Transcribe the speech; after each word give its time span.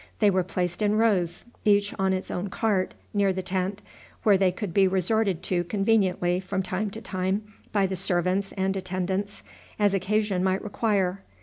They 0.17 0.31
were 0.31 0.41
placed 0.41 0.81
in 0.81 0.95
rows, 0.95 1.45
each 1.63 1.93
on 1.99 2.11
its 2.11 2.31
own 2.31 2.49
cart, 2.49 2.95
near 3.13 3.31
the 3.31 3.43
tent, 3.43 3.83
where 4.23 4.35
they 4.35 4.51
could 4.51 4.73
be 4.73 4.87
resorted 4.87 5.43
to 5.43 5.63
conveniently 5.63 6.39
from 6.39 6.63
time 6.63 6.89
to 6.89 7.01
time 7.01 7.43
by 7.71 7.85
the 7.85 7.95
servants 7.95 8.51
and 8.53 8.75
attendants, 8.75 9.43
as 9.77 9.93
occasion 9.93 10.43
might 10.43 10.63
require. 10.63 11.21